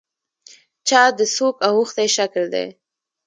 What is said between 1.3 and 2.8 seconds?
څوک اوښتي شکل دی.